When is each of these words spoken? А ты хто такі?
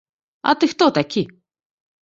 А 0.51 0.55
ты 0.63 0.71
хто 0.71 0.89
такі? 0.99 1.27